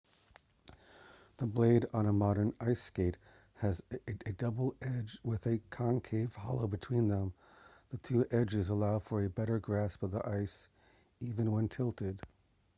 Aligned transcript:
the 1.37 1.45
blade 1.45 1.85
on 1.93 2.07
a 2.07 2.11
modern 2.11 2.55
ice 2.59 2.81
skate 2.81 3.17
has 3.57 3.83
a 4.25 4.31
double 4.31 4.75
edge 4.81 5.19
with 5.23 5.45
a 5.45 5.59
concave 5.69 6.33
hollow 6.33 6.65
between 6.65 7.07
them 7.07 7.33
the 7.91 7.97
two 7.99 8.25
edges 8.31 8.69
allow 8.71 8.97
for 8.97 9.23
a 9.23 9.29
better 9.29 9.59
grasp 9.59 10.01
of 10.01 10.09
the 10.09 10.27
ice 10.27 10.69
even 11.19 11.51
when 11.51 11.69
tilted 11.69 12.19